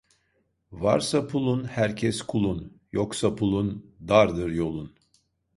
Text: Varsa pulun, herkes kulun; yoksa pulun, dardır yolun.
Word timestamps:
Varsa 0.81 1.21
pulun, 1.29 1.63
herkes 1.63 2.21
kulun; 2.21 2.79
yoksa 2.93 3.35
pulun, 3.35 3.85
dardır 4.07 4.51
yolun. 4.51 4.95